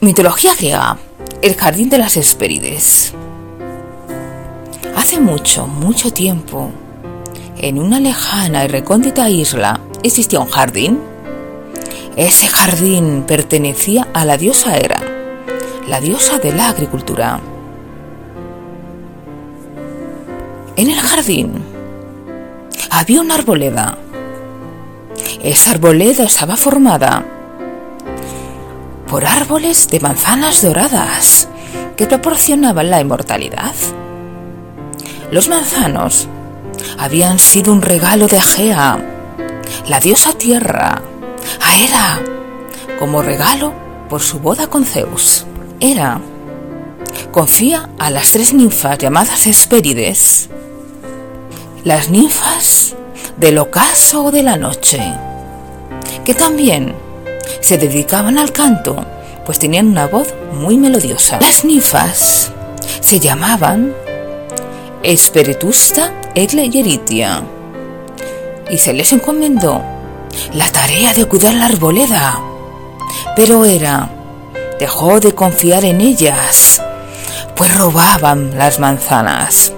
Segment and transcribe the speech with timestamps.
[0.00, 0.98] Mitología griega.
[1.40, 3.14] El jardín de las Hespérides.
[4.94, 6.70] Hace mucho, mucho tiempo,
[7.56, 11.00] en una lejana y recóndita isla existía un jardín.
[12.14, 15.00] Ese jardín pertenecía a la diosa Hera,
[15.88, 17.40] la diosa de la agricultura.
[20.76, 21.54] En el jardín
[22.90, 23.96] había una arboleda.
[25.42, 27.35] Esa arboleda estaba formada
[29.08, 31.48] por árboles de manzanas doradas
[31.96, 33.74] que proporcionaban la inmortalidad.
[35.30, 36.28] Los manzanos
[36.98, 38.98] habían sido un regalo de Gea,
[39.88, 41.02] la diosa tierra,
[41.60, 42.20] a Hera,
[42.98, 43.72] como regalo
[44.08, 45.46] por su boda con Zeus.
[45.80, 46.20] Hera
[47.32, 50.48] confía a las tres ninfas llamadas Hespérides,
[51.84, 52.94] las ninfas
[53.36, 55.02] del ocaso o de la noche,
[56.24, 56.94] que también
[57.60, 59.04] se dedicaban al canto,
[59.44, 61.38] pues tenían una voz muy melodiosa.
[61.40, 62.50] Las ninfas
[63.00, 63.94] se llamaban
[65.02, 67.42] Esperetusta, Egle y Eritia,
[68.68, 69.82] y se les encomendó
[70.52, 72.40] la tarea de cuidar la arboleda.
[73.36, 74.10] Pero Hera
[74.78, 76.82] dejó de confiar en ellas,
[77.54, 79.72] pues robaban las manzanas.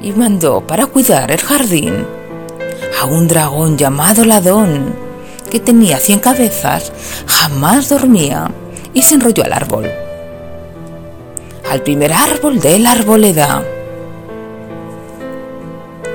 [0.00, 2.06] Y mandó para cuidar el jardín
[3.00, 4.94] a un dragón llamado Ladón,
[5.50, 6.92] que tenía cien cabezas,
[7.26, 8.50] jamás dormía
[8.94, 9.90] y se enrolló al árbol.
[11.70, 13.62] Al primer árbol de la arboleda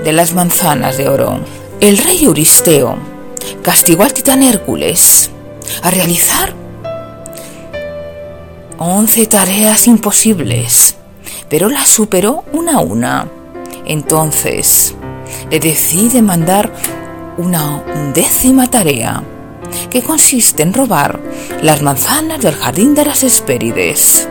[0.05, 1.39] de las manzanas de oro.
[1.81, 2.95] El rey Euristeo
[3.63, 5.31] castigó al titán Hércules
[5.81, 6.53] a realizar
[8.77, 10.95] once tareas imposibles,
[11.49, 13.27] pero las superó una a una.
[13.85, 14.93] Entonces
[15.49, 16.71] le decide mandar
[17.37, 19.23] una undécima tarea,
[19.89, 21.19] que consiste en robar
[21.61, 24.27] las manzanas del jardín de las Hespérides.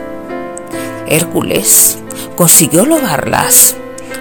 [1.07, 1.99] Hércules
[2.35, 3.75] consiguió robarlas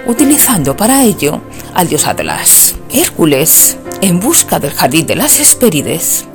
[0.07, 1.41] utilizando para ello
[1.75, 2.75] al dios Atlas.
[2.93, 6.27] Hércules, en busca del jardín de las Hespérides,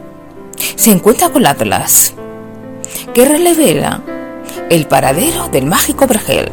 [0.75, 2.13] se encuentra con Atlas,
[3.13, 4.01] que revela
[4.69, 6.51] el paradero del mágico Vergel.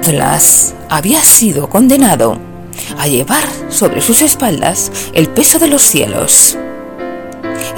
[0.00, 2.51] Atlas había sido condenado
[2.98, 6.56] a llevar sobre sus espaldas el peso de los cielos.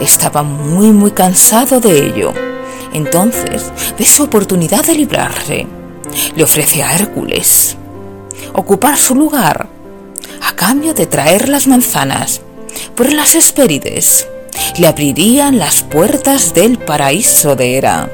[0.00, 2.32] Estaba muy muy cansado de ello.
[2.92, 5.66] Entonces ve su oportunidad de librarse
[6.36, 7.76] le ofrece a Hércules
[8.54, 9.68] ocupar su lugar
[10.42, 12.40] a cambio de traer las manzanas,
[12.94, 14.28] por las Hespérides
[14.78, 18.10] le abrirían las puertas del paraíso de Hera.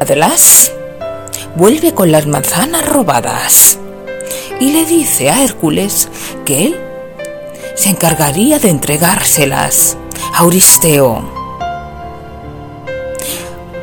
[0.00, 0.72] Además,
[1.56, 3.78] vuelve con las manzanas robadas
[4.60, 6.08] y le dice a Hércules
[6.44, 6.80] que él
[7.74, 9.96] se encargaría de entregárselas
[10.34, 11.38] a Euristeo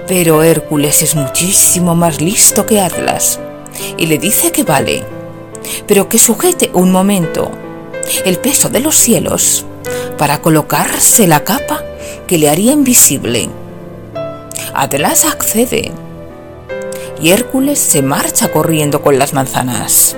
[0.08, 3.40] pero Hércules es muchísimo más listo que Atlas
[3.98, 5.04] y le dice que vale,
[5.88, 7.52] pero que sujete un momento
[8.24, 9.66] el peso de los cielos
[10.18, 11.84] para colocarse la capa
[12.28, 13.50] que le haría invisible.
[14.74, 15.92] Atlas accede
[17.22, 20.16] y Hércules se marcha corriendo con las manzanas.